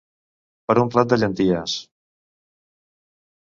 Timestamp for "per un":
0.71-0.89